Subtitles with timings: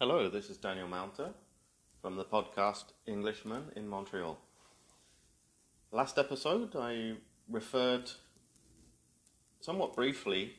[0.00, 1.30] Hello, this is Daniel Mounter
[2.02, 4.36] from the podcast Englishman in Montreal.
[5.92, 7.12] Last episode, I
[7.48, 8.10] referred
[9.60, 10.54] somewhat briefly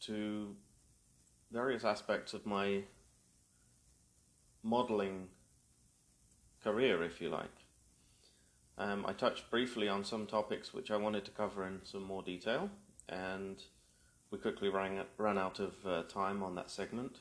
[0.00, 0.56] to
[1.52, 2.82] various aspects of my
[4.64, 5.28] modeling
[6.64, 7.62] career, if you like.
[8.76, 12.24] Um, I touched briefly on some topics which I wanted to cover in some more
[12.24, 12.70] detail,
[13.08, 13.62] and
[14.32, 17.18] we quickly ran, ran out of uh, time on that segment.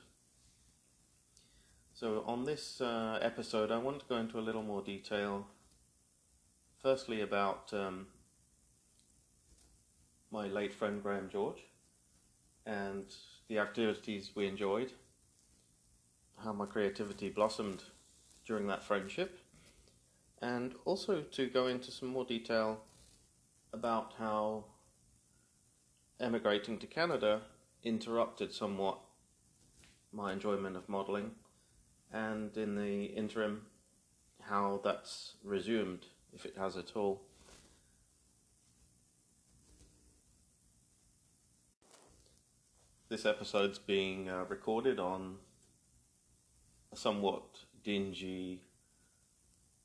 [1.99, 5.47] So, on this uh, episode, I want to go into a little more detail.
[6.79, 8.05] Firstly, about um,
[10.29, 11.63] my late friend Graham George
[12.67, 13.05] and
[13.47, 14.91] the activities we enjoyed,
[16.37, 17.81] how my creativity blossomed
[18.45, 19.39] during that friendship,
[20.39, 22.77] and also to go into some more detail
[23.73, 24.65] about how
[26.19, 27.41] emigrating to Canada
[27.83, 28.99] interrupted somewhat
[30.11, 31.31] my enjoyment of modeling
[32.11, 33.63] and in the interim,
[34.41, 37.21] how that's resumed, if it has at all.
[43.09, 45.37] This episode's being uh, recorded on
[46.91, 47.43] a somewhat
[47.83, 48.61] dingy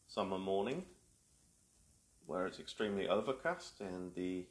[0.08, 0.84] summer morning
[2.26, 4.44] where it's extremely overcast and the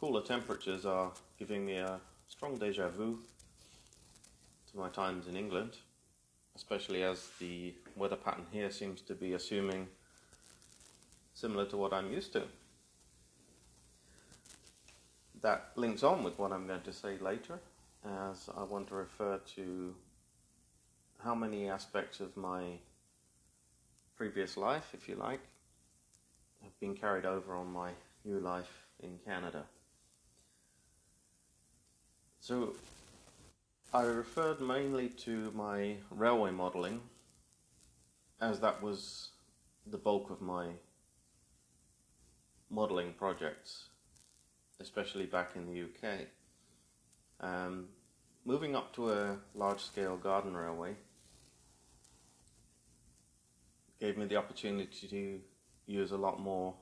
[0.00, 3.18] cooler temperatures are giving me a strong deja vu
[4.70, 5.76] to my times in England
[6.54, 9.88] especially as the weather pattern here seems to be assuming
[11.34, 12.42] similar to what I'm used to.
[15.40, 17.58] That links on with what I'm going to say later,
[18.04, 19.94] as I want to refer to
[21.24, 22.62] how many aspects of my
[24.16, 25.40] previous life, if you like,
[26.62, 27.90] have been carried over on my
[28.24, 29.64] new life in Canada.
[32.40, 32.74] So,
[33.94, 37.02] I referred mainly to my railway modelling,
[38.40, 39.28] as that was
[39.86, 40.68] the bulk of my
[42.70, 43.90] modelling projects,
[44.80, 46.20] especially back in the UK.
[47.40, 47.88] Um,
[48.46, 50.94] moving up to a large scale garden railway
[54.00, 55.40] gave me the opportunity to
[55.84, 56.72] use a lot more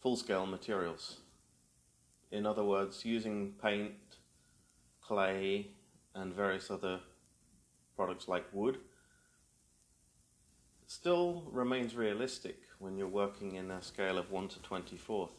[0.00, 1.18] full scale materials.
[2.30, 3.92] In other words, using paint
[5.10, 5.66] clay,
[6.14, 7.00] and various other
[7.96, 8.78] products like wood
[10.86, 15.32] still remains realistic when you're working in a scale of 1 to 24th,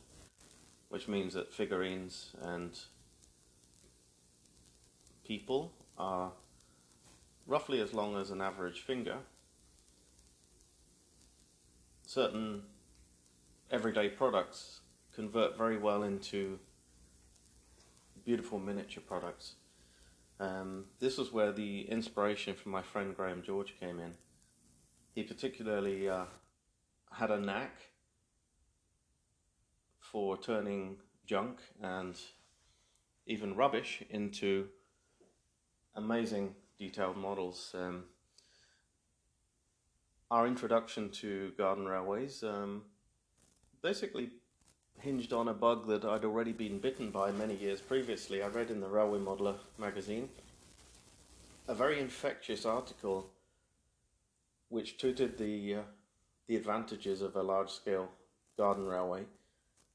[0.89, 2.79] which means that figurines and
[5.25, 6.33] people are
[7.47, 9.19] roughly as long as an average finger.
[12.05, 12.63] Certain
[13.71, 14.81] everyday products
[15.15, 16.59] convert very well into
[18.25, 19.55] beautiful miniature products.
[20.41, 24.15] Um, this was where the inspiration from my friend Graham George came in.
[25.13, 26.25] He particularly uh,
[27.11, 27.77] had a knack
[29.99, 30.97] for turning
[31.27, 32.19] junk and
[33.27, 34.69] even rubbish into
[35.93, 37.75] amazing detailed models.
[37.77, 38.05] Um,
[40.31, 42.85] our introduction to garden railways um,
[43.83, 44.31] basically
[45.01, 48.43] hinged on a bug that I'd already been bitten by many years previously.
[48.43, 50.29] I read in the Railway Modeller magazine
[51.67, 53.29] a very infectious article
[54.69, 55.81] which touted the uh,
[56.47, 58.09] the advantages of a large scale
[58.57, 59.23] garden railway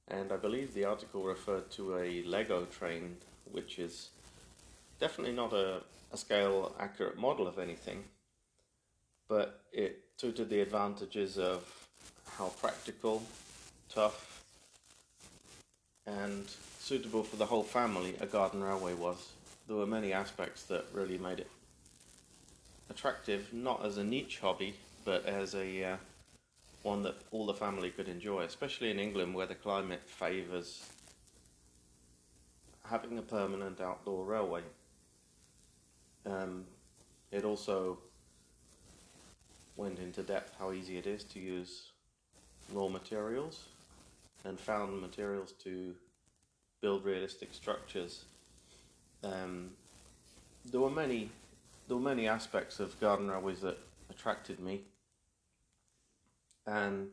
[0.09, 3.17] and I believe the article referred to a Lego train
[3.51, 4.11] which is
[4.99, 8.05] definitely not a, a scale accurate model of anything
[9.29, 11.65] but it touted the advantages of
[12.39, 13.23] how practical,
[13.89, 14.36] tough
[16.07, 16.47] and
[16.79, 19.33] suitable for the whole family a garden railway was.
[19.67, 21.51] There were many aspects that really made it
[22.89, 24.75] attractive, not as a niche hobby,
[25.05, 25.97] but as a uh,
[26.83, 30.89] one that all the family could enjoy, especially in England where the climate favours
[32.85, 34.63] having a permanent outdoor railway.
[36.25, 36.65] Um,
[37.33, 37.99] it also
[39.77, 41.91] went into depth how easy it is to use
[42.73, 43.65] raw materials
[44.45, 45.95] and found materials to
[46.81, 48.25] build realistic structures.
[49.25, 49.71] Um,
[50.71, 51.31] there were many
[51.89, 53.79] there were many aspects of garden railways that
[54.11, 54.83] attracted me,
[56.67, 57.09] and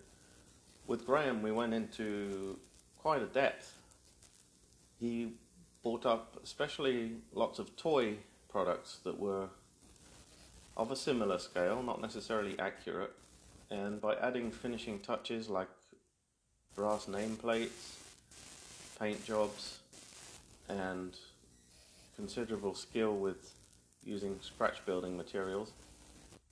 [0.88, 2.58] with Graham we went into
[2.98, 3.76] quite a depth.
[5.00, 5.34] He
[5.84, 8.18] bought up especially lots of toy
[8.50, 9.50] products that were
[10.76, 13.14] of a similar scale, not necessarily accurate,
[13.70, 15.68] and by adding finishing touches like
[16.76, 17.98] brass nameplates,
[19.00, 19.80] paint jobs,
[20.68, 21.16] and
[22.16, 23.54] considerable skill with
[24.04, 25.72] using scratch building materials.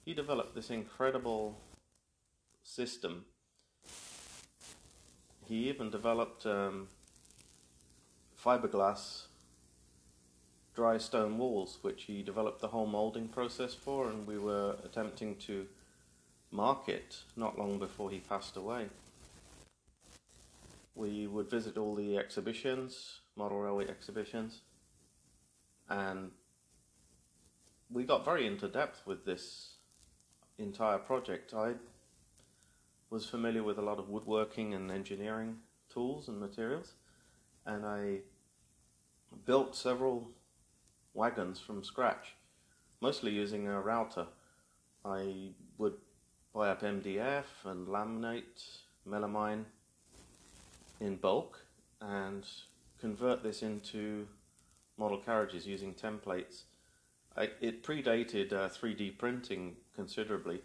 [0.06, 1.58] He developed this incredible
[2.64, 3.26] system.
[5.46, 6.88] He even developed um,
[8.44, 9.24] fiberglass
[10.76, 15.36] dry stone walls, which he developed the whole molding process for, and we were attempting
[15.36, 15.68] to
[16.52, 18.88] market not long before he passed away.
[20.96, 24.62] We would visit all the exhibitions, model railway exhibitions,
[25.90, 26.32] and
[27.90, 29.76] we got very into depth with this
[30.58, 31.54] entire project.
[31.54, 31.76] I
[33.10, 35.58] was familiar with a lot of woodworking and engineering
[35.90, 36.94] tools and materials,
[37.66, 38.20] and I
[39.46, 40.32] built several
[41.14, 42.36] wagons from scratch,
[43.02, 44.28] mostly using a router.
[45.04, 45.96] I would
[46.54, 48.66] buy up MDF and laminate
[49.08, 49.66] melamine
[51.02, 51.60] in bulk
[52.00, 52.46] and
[53.00, 54.28] convert this into
[54.98, 56.64] model carriages using templates.
[57.36, 60.62] I, it predated uh, 3D printing considerably.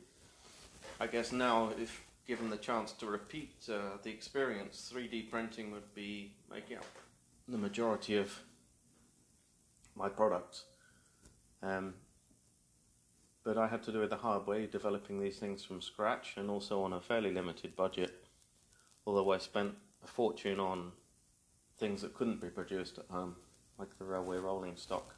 [1.00, 5.94] I guess now, if given the chance to repeat uh, the experience, 3D printing would
[5.94, 6.84] be making up
[7.48, 8.38] the majority of
[9.94, 10.64] my products.
[11.62, 11.94] Um,
[13.44, 16.50] but I had to do it the hard way, developing these things from scratch and
[16.50, 18.26] also on a fairly limited budget.
[19.06, 20.92] Although I spent a fortune on
[21.78, 23.36] things that couldn't be produced at home,
[23.78, 25.14] like the railway rolling stock.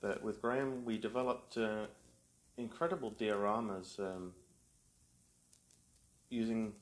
[0.00, 1.86] But with Graham, we developed uh,
[2.56, 4.32] incredible dioramas um,
[6.28, 6.72] using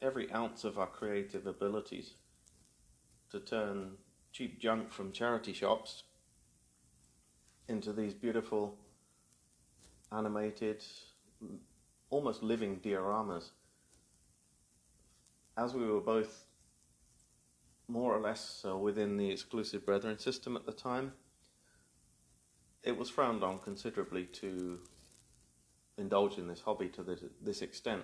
[0.00, 2.14] every ounce of our creative abilities
[3.30, 3.92] to turn
[4.32, 6.04] cheap junk from charity shops
[7.68, 8.78] into these beautiful
[10.12, 10.84] animated,
[12.10, 13.50] almost living dioramas.
[15.56, 16.44] As we were both
[17.88, 21.12] more or less uh, within the exclusive brethren system at the time,
[22.82, 24.80] it was frowned on considerably to
[25.98, 28.02] indulge in this hobby to this, this extent.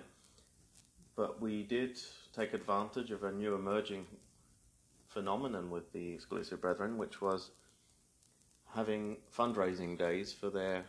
[1.15, 1.99] But we did
[2.35, 4.07] take advantage of a new emerging
[5.07, 7.51] phenomenon with the Exclusive Brethren, which was
[8.73, 10.85] having fundraising days for their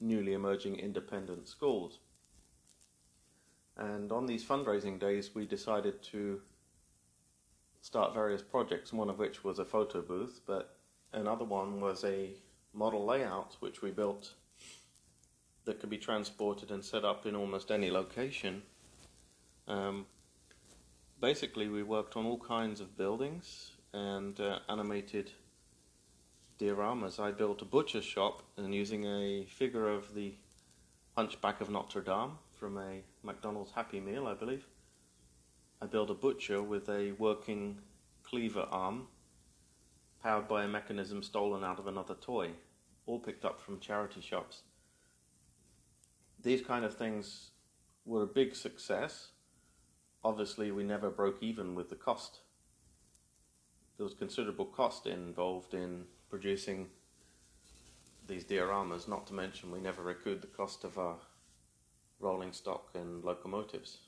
[0.00, 1.98] newly emerging independent schools.
[3.80, 6.42] And on these fundraising days, we decided to
[7.80, 10.76] start various projects, one of which was a photo booth, but
[11.14, 12.34] another one was a
[12.74, 14.34] model layout which we built
[15.64, 18.62] that could be transported and set up in almost any location.
[19.66, 20.04] Um,
[21.18, 25.30] basically we worked on all kinds of buildings and uh, animated
[26.58, 27.18] dioramas.
[27.18, 30.34] I built a butcher's shop and using a figure of the
[31.16, 34.66] Hunchback of Notre Dame from a McDonald's Happy Meal, I believe.
[35.82, 37.78] I built a butcher with a working
[38.22, 39.08] cleaver arm
[40.22, 42.50] powered by a mechanism stolen out of another toy,
[43.06, 44.60] all picked up from charity shops.
[46.42, 47.50] These kind of things
[48.04, 49.30] were a big success
[50.22, 52.40] obviously we never broke even with the cost.
[53.96, 56.88] There was considerable cost involved in producing
[58.26, 61.16] these dioramas, not to mention we never recouped the cost of our
[62.20, 63.98] rolling stock and locomotives,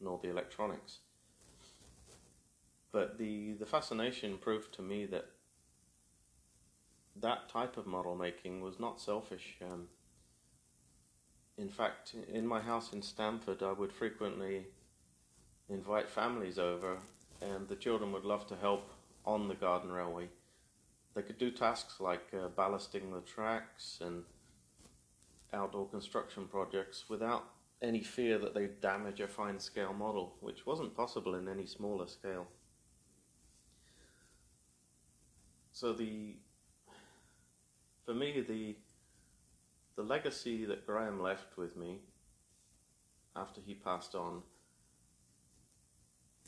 [0.00, 0.98] nor the electronics.
[2.92, 5.26] But the, the fascination proved to me that
[7.16, 9.56] that type of model making was not selfish.
[9.62, 9.88] Um,
[11.56, 14.66] in fact, in my house in Stamford, I would frequently
[15.68, 16.98] invite families over,
[17.40, 18.90] and the children would love to help
[19.24, 20.28] on the garden railway.
[21.14, 24.24] They could do tasks like uh, ballasting the tracks and
[25.52, 27.44] outdoor construction projects without
[27.82, 32.06] any fear that they'd damage a fine scale model, which wasn't possible in any smaller
[32.06, 32.46] scale.
[35.72, 36.36] So the,
[38.04, 38.76] for me, the,
[39.96, 42.00] the legacy that Graham left with me
[43.34, 44.42] after he passed on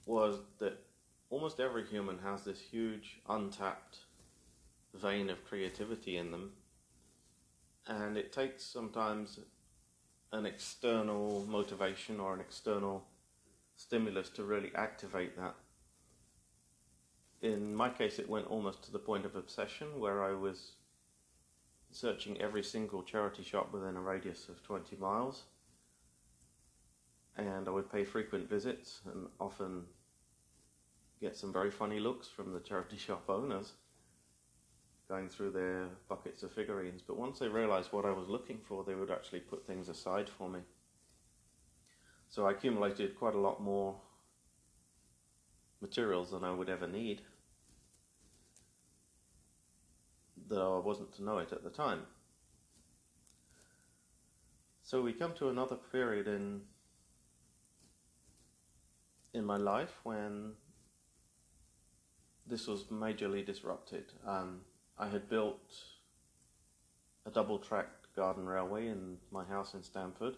[0.05, 0.85] was that
[1.31, 3.99] almost every human has this huge untapped
[4.95, 6.53] vein of creativity in them,
[7.87, 9.39] and it takes sometimes
[10.33, 13.05] an external motivation or an external
[13.77, 15.55] stimulus to really activate that.
[17.43, 20.73] In my case, it went almost to the point of obsession where I was
[21.91, 25.43] searching every single charity shop within a radius of 20 miles
[27.37, 29.85] and I would pay frequent visits and often
[31.21, 33.73] get some very funny looks from the charity shop owners
[35.09, 37.03] going through their buckets of figurines.
[37.03, 40.29] But once they realized what I was looking for, they would actually put things aside
[40.29, 40.61] for me.
[42.29, 43.97] So I accumulated quite a lot more
[45.81, 47.23] materials than I would ever need.
[50.53, 52.03] though I wasn't to know it at the time.
[54.83, 56.63] So we come to another period in
[59.33, 60.53] in my life when
[62.47, 64.13] this was majorly disrupted.
[64.27, 64.61] Um,
[64.99, 65.75] I had built
[67.27, 70.35] a double tracked garden railway in my house in Stamford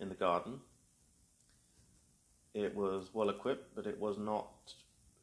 [0.00, 0.60] in the garden.
[2.54, 4.74] It was well equipped, but it was not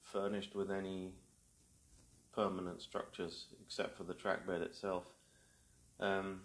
[0.04, 1.14] furnished with any
[2.34, 5.06] permanent structures except for the track bed itself.
[6.00, 6.42] Um,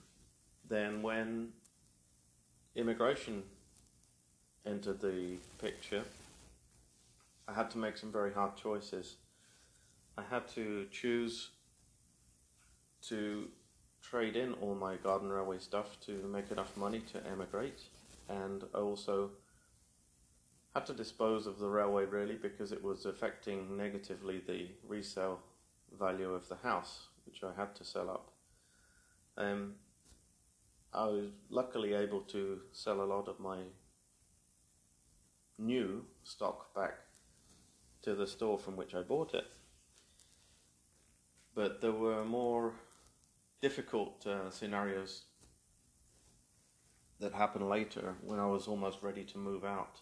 [0.69, 1.53] then, when
[2.75, 3.43] immigration
[4.65, 6.05] entered the picture,
[7.49, 9.17] I had to make some very hard choices.
[10.19, 11.51] I had to choose
[13.03, 13.49] to
[14.03, 17.83] trade in all my garden railway stuff to make enough money to emigrate,
[18.29, 19.31] and I also
[20.75, 25.41] had to dispose of the railway really because it was affecting negatively the resale
[25.99, 28.31] value of the house, which I had to sell up.
[29.39, 29.75] Um,
[30.93, 33.59] I was luckily able to sell a lot of my
[35.59, 36.95] new stock back
[38.03, 39.47] to the store from which I bought it.
[41.55, 42.75] But there were more
[43.61, 45.23] difficult uh, scenarios
[47.21, 50.01] that happened later when I was almost ready to move out.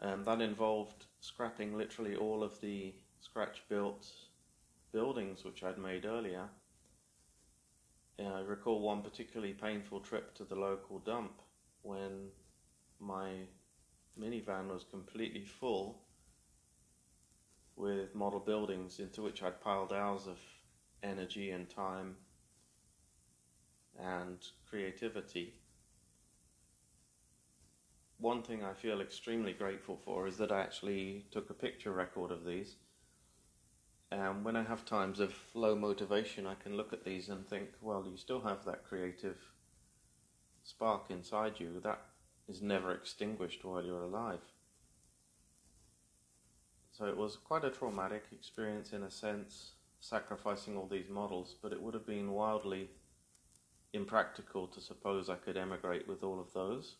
[0.00, 4.06] And that involved scrapping literally all of the scratch built
[4.92, 6.48] buildings which I'd made earlier.
[8.18, 11.40] And I recall one particularly painful trip to the local dump
[11.82, 12.28] when
[13.00, 13.30] my
[14.18, 16.02] minivan was completely full
[17.76, 20.38] with model buildings into which I'd piled hours of
[21.02, 22.16] energy and time
[24.02, 24.38] and
[24.68, 25.54] creativity.
[28.18, 32.30] One thing I feel extremely grateful for is that I actually took a picture record
[32.30, 32.76] of these.
[34.10, 37.70] And when I have times of low motivation, I can look at these and think,
[37.80, 39.36] well, you still have that creative
[40.64, 41.80] spark inside you.
[41.82, 42.00] That
[42.48, 44.40] is never extinguished while you're alive.
[46.92, 51.72] So it was quite a traumatic experience in a sense, sacrificing all these models, but
[51.72, 52.88] it would have been wildly
[53.96, 56.96] impractical to suppose I could emigrate with all of those,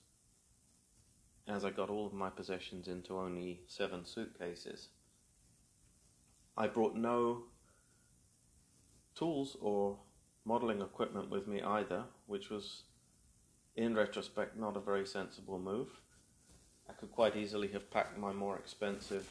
[1.47, 4.89] as I got all of my possessions into only seven suitcases.
[6.57, 7.45] I brought no
[9.15, 9.99] tools or
[10.45, 12.85] modeling equipment with me either, which was,
[13.77, 15.89] in retrospect, not a very sensible move.
[16.89, 19.27] I could quite easily have packed my more expensive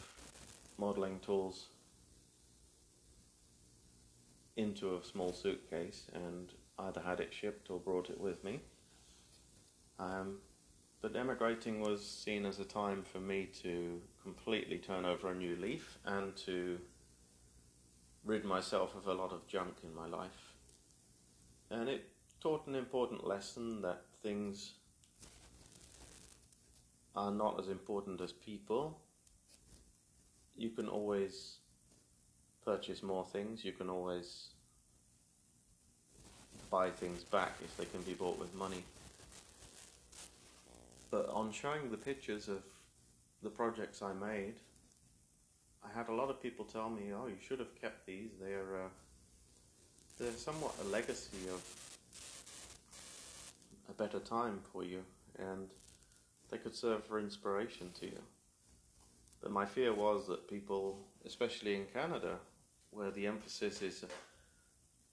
[0.78, 1.68] modeling tools
[4.58, 8.62] into a small suitcase and either had it shipped or brought it with me.
[10.00, 10.38] Um,
[11.02, 15.56] but emigrating was seen as a time for me to completely turn over a new
[15.56, 16.80] leaf and to
[18.26, 20.54] rid myself of a lot of junk in my life.
[21.70, 22.10] And it
[22.42, 24.74] taught an important lesson that things
[27.16, 29.00] are not as important as people
[30.58, 31.58] you can always
[32.64, 33.66] purchase more things.
[33.66, 34.50] You can always
[36.76, 38.84] buy things back if they can be bought with money.
[41.10, 42.62] But on showing the pictures of
[43.42, 44.56] the projects I made,
[45.86, 48.32] I had a lot of people tell me, "Oh, you should have kept these.
[48.42, 48.90] They're uh,
[50.18, 51.62] they're somewhat a legacy of
[53.88, 55.02] a better time for you,
[55.40, 55.70] and
[56.50, 58.22] they could serve for inspiration to you."
[59.42, 60.84] But my fear was that people,
[61.26, 62.34] especially in Canada,
[62.92, 64.04] where the emphasis is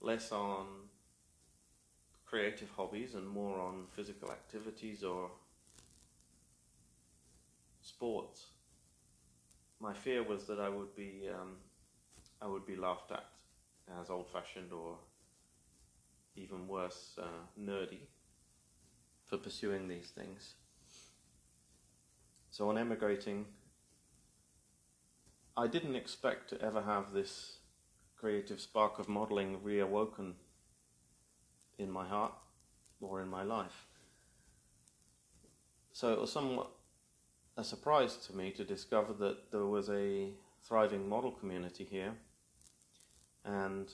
[0.01, 0.82] less on
[2.33, 5.29] creative hobbies and more on physical activities or
[7.79, 8.47] sports,
[9.79, 11.57] my fear was that I would be um,
[12.41, 13.27] I would be laughed at
[14.01, 14.97] as old-fashioned or
[16.35, 18.07] even worse, uh, nerdy
[19.27, 20.55] for pursuing these things.
[22.49, 23.45] So on emigrating,
[25.55, 27.57] I didn't expect to ever have this
[28.17, 30.33] creative spark of modeling reawoken
[31.83, 32.33] in my heart
[33.01, 33.87] or in my life.
[35.91, 36.71] So it was somewhat
[37.57, 40.29] a surprise to me to discover that there was a
[40.63, 42.13] thriving model community here
[43.45, 43.91] and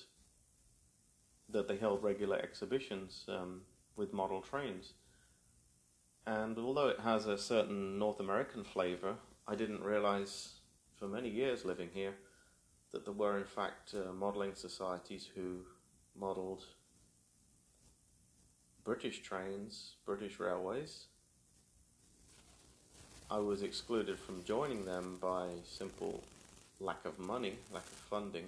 [1.50, 3.62] that they held regular exhibitions um,
[3.96, 4.94] with model trains.
[6.26, 9.16] And although it has a certain North American flavor,
[9.48, 10.60] I didn't realize
[10.96, 12.14] for many years living here
[12.92, 15.62] that there were in fact uh, modelling societies who
[16.16, 16.64] modelled
[18.90, 21.06] British trains, British railways.
[23.30, 26.24] I was excluded from joining them by simple
[26.80, 28.46] lack of money, lack of funding,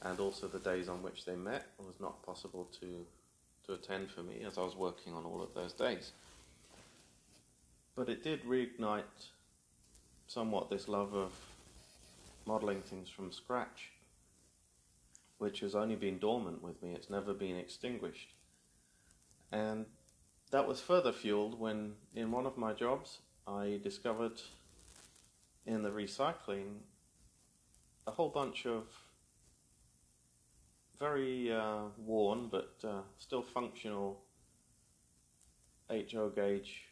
[0.00, 3.04] and also the days on which they met was not possible to
[3.66, 6.12] to attend for me as I was working on all of those days.
[7.94, 9.28] But it did reignite
[10.26, 11.32] somewhat this love of
[12.46, 13.90] modeling things from scratch,
[15.36, 18.30] which has only been dormant with me, it's never been extinguished.
[19.52, 19.86] And
[20.50, 24.40] that was further fueled when, in one of my jobs, I discovered
[25.66, 26.80] in the recycling
[28.06, 28.84] a whole bunch of
[30.98, 34.20] very uh, worn but uh, still functional
[35.90, 36.84] HO gauge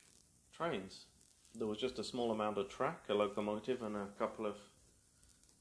[0.53, 1.07] trains.
[1.55, 4.57] There was just a small amount of track, a locomotive, and a couple of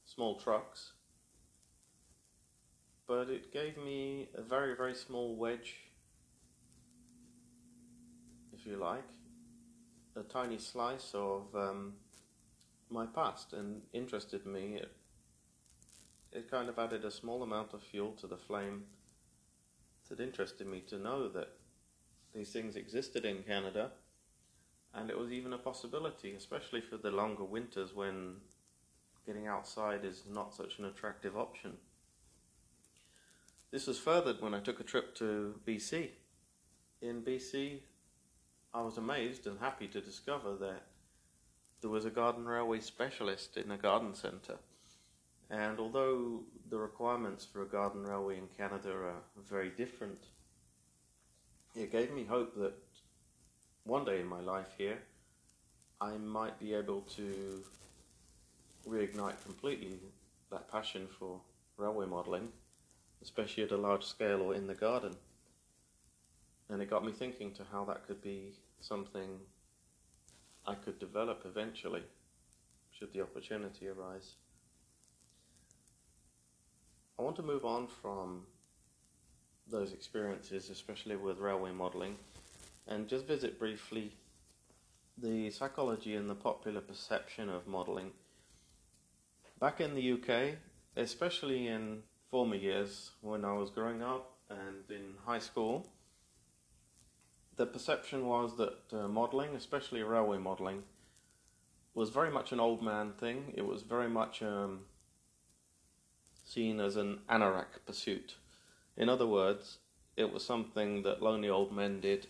[0.06, 0.92] small trucks.
[3.06, 5.76] But it gave me a very, very small wedge,
[8.62, 9.08] if you like,
[10.14, 11.94] a tiny slice of um,
[12.90, 14.76] my past and interested me.
[14.76, 14.92] It,
[16.32, 18.84] it kind of added a small amount of fuel to the flame
[20.08, 21.48] that interested me to know that
[22.34, 23.90] these things existed in Canada
[24.94, 28.36] and it was even a possibility, especially for the longer winters when
[29.26, 31.72] getting outside is not such an attractive option.
[33.70, 36.10] This was furthered when I took a trip to BC.
[37.00, 37.80] In BC,
[38.74, 40.82] I was amazed and happy to discover that
[41.82, 44.58] there was a garden railway specialist in a garden centre.
[45.50, 50.24] And although the requirements for a garden railway in Canada are very different,
[51.74, 52.72] it gave me hope that
[53.84, 54.98] one day in my life here,
[56.00, 57.62] I might be able to
[58.88, 59.98] reignite completely
[60.50, 61.40] that passion for
[61.76, 62.48] railway modelling,
[63.22, 65.14] especially at a large scale or in the garden.
[66.72, 69.38] And it got me thinking to how that could be something
[70.66, 72.02] I could develop eventually,
[72.90, 74.36] should the opportunity arise.
[77.18, 78.46] I want to move on from
[79.70, 82.16] those experiences, especially with railway modelling,
[82.88, 84.16] and just visit briefly
[85.18, 88.12] the psychology and the popular perception of modelling.
[89.60, 90.56] Back in the UK,
[90.96, 95.86] especially in former years when I was growing up and in high school,
[97.62, 100.82] the perception was that uh, modelling, especially railway modelling,
[101.94, 103.54] was very much an old man thing.
[103.54, 104.80] It was very much um,
[106.44, 108.34] seen as an anorak pursuit.
[108.96, 109.78] In other words,
[110.16, 112.26] it was something that lonely old men did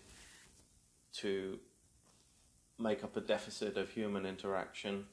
[1.14, 1.59] to
[2.79, 5.07] make up a deficit of human interaction.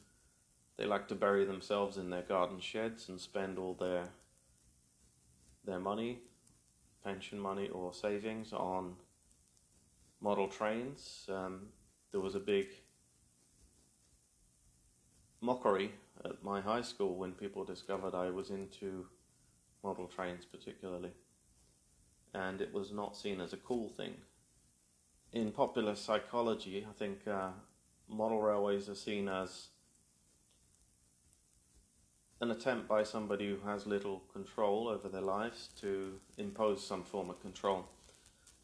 [0.75, 4.10] They like to bury themselves in their garden sheds and spend all their
[5.63, 6.19] their money,
[7.05, 8.97] pension money or savings on
[10.21, 11.25] model trains.
[11.29, 11.67] Um,
[12.12, 12.67] there was a big
[15.41, 15.91] mockery
[16.25, 19.05] at my high school when people discovered I was into
[19.84, 21.12] model trains particularly
[22.34, 24.15] and it was not seen as a cool thing
[25.32, 27.49] in popular psychology, I think uh,
[28.08, 29.67] model railways are seen as
[32.41, 37.29] an attempt by somebody who has little control over their lives to impose some form
[37.29, 37.86] of control,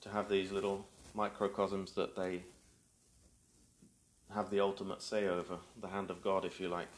[0.01, 2.43] to have these little microcosms that they
[4.33, 6.89] have the ultimate say over, the hand of God, if you like.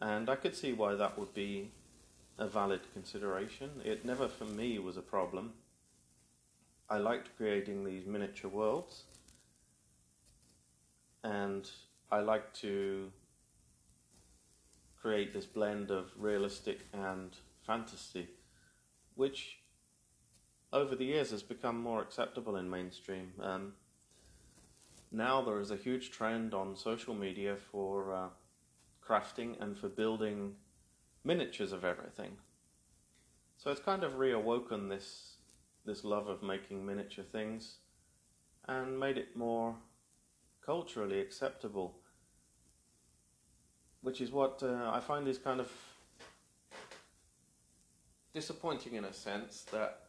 [0.00, 1.70] And I could see why that would be
[2.38, 3.70] a valid consideration.
[3.84, 5.54] It never, for me, was a problem
[6.88, 9.02] I liked creating these miniature worlds,
[11.24, 11.68] and
[12.12, 13.10] I like to
[15.00, 17.34] create this blend of realistic and
[17.66, 18.28] fantasy,
[19.16, 19.58] which
[20.72, 23.32] over the years has become more acceptable in mainstream.
[23.40, 23.72] Um,
[25.12, 28.28] now there is a huge trend on social media for uh,
[29.06, 30.54] crafting and for building
[31.24, 32.32] miniatures of everything.
[33.56, 35.32] So it's kind of reawoken this
[35.84, 37.76] this love of making miniature things
[38.66, 39.76] and made it more
[40.64, 41.94] culturally acceptable,
[44.02, 45.70] which is what uh, I find is kind of
[48.34, 50.05] disappointing in a sense that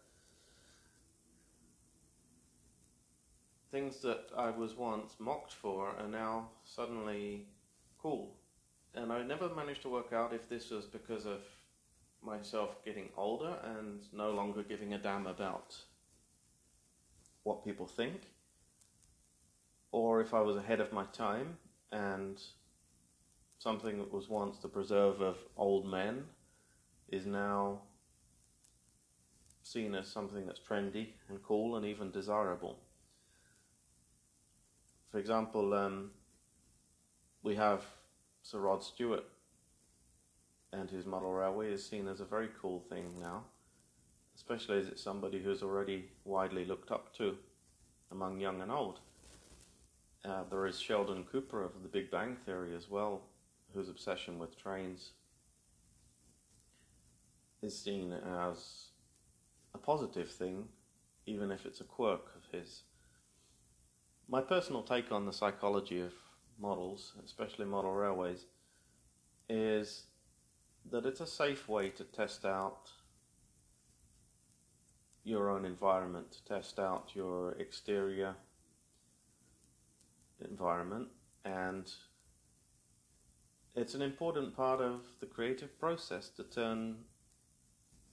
[3.77, 7.45] things that I was once mocked for are now suddenly
[8.01, 8.35] cool.
[8.95, 11.41] And I never managed to work out if this was because of
[12.23, 15.75] myself getting older and no longer giving a damn about
[17.43, 18.21] what people think,
[19.91, 21.57] or if I was ahead of my time
[21.91, 22.41] and
[23.59, 26.23] something that was once the preserve of old men
[27.09, 27.81] is now
[29.61, 32.79] seen as something that's trendy and cool and even desirable.
[35.17, 36.11] For example, um,
[37.41, 37.83] we have
[38.43, 39.23] Sir Rod Stewart
[40.71, 43.43] and his model railway is seen as a very cool thing now,
[44.35, 47.35] especially as it's somebody who's already widely looked up to
[48.11, 48.99] among young and old.
[50.23, 53.23] Uh, there is Sheldon Cooper of the Big Bang Theory as well,
[53.73, 55.13] whose obsession with trains
[57.63, 58.89] is seen as
[59.73, 60.65] a positive thing,
[61.25, 62.83] even if it's a quirk of his.
[64.29, 66.13] My personal take on the psychology of
[66.59, 68.45] models, especially model railways,
[69.47, 70.07] is
[70.91, 72.89] that it's a safe way to test out
[75.23, 78.35] your own environment, to test out your exterior
[80.49, 81.07] environment,
[81.45, 81.89] and
[83.75, 86.97] it's an important part of the creative process to turn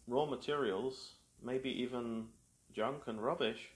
[0.06, 2.26] raw materials, maybe even
[2.72, 3.73] junk and rubbish,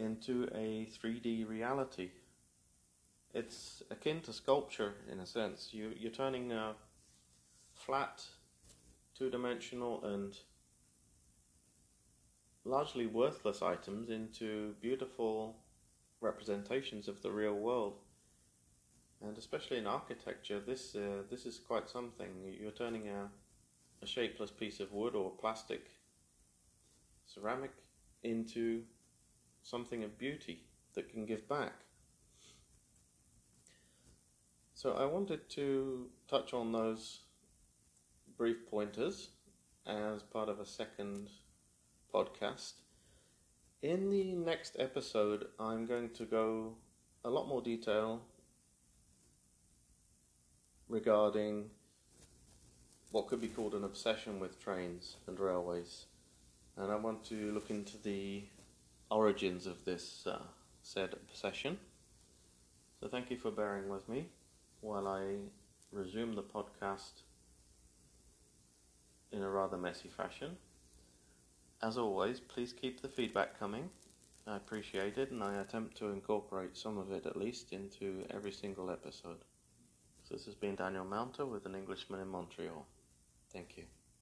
[0.00, 2.10] into a 3D reality.
[3.32, 5.68] It's akin to sculpture in a sense.
[5.72, 6.74] You, you're turning a
[7.74, 8.24] flat,
[9.16, 10.36] two dimensional, and
[12.64, 15.56] largely worthless items into beautiful
[16.20, 17.98] representations of the real world.
[19.22, 22.28] And especially in architecture, this uh, this is quite something.
[22.58, 23.28] You're turning a,
[24.02, 25.90] a shapeless piece of wood or plastic,
[27.26, 27.72] ceramic,
[28.22, 28.82] into
[29.62, 31.72] something of beauty that can give back.
[34.74, 37.20] So I wanted to touch on those
[38.38, 39.28] brief pointers
[39.86, 41.28] as part of a second
[42.12, 42.72] podcast.
[43.82, 46.76] In the next episode, I'm going to go
[47.24, 48.22] a lot more detail
[50.88, 51.70] regarding
[53.10, 56.06] what could be called an obsession with trains and railways.
[56.76, 58.44] And I want to look into the
[59.10, 60.42] origins of this uh,
[60.82, 61.78] said obsession.
[63.00, 64.28] So thank you for bearing with me
[64.80, 65.36] while I
[65.92, 67.22] resume the podcast
[69.32, 70.56] in a rather messy fashion.
[71.82, 73.88] As always, please keep the feedback coming.
[74.46, 78.52] I appreciate it and I attempt to incorporate some of it at least into every
[78.52, 79.44] single episode.
[80.24, 82.86] So this has been Daniel Mounter with an Englishman in Montreal.
[83.52, 83.84] Thank you.